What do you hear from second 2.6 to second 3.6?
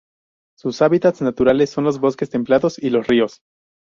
y los ríos.